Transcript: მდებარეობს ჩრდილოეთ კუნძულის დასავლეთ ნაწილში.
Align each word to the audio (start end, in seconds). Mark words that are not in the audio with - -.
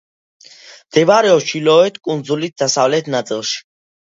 მდებარეობს 0.93 1.45
ჩრდილოეთ 1.49 2.01
კუნძულის 2.09 2.57
დასავლეთ 2.63 3.13
ნაწილში. 3.19 3.63